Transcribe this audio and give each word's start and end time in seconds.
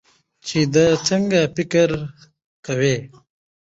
چې 0.47 0.59
د 0.73 0.75
څنګه 1.07 1.39
فکر 1.55 1.89
کوي 2.65 2.97